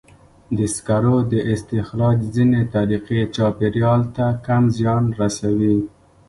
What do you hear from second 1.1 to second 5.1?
د استخراج ځینې طریقې چاپېریال ته کم زیان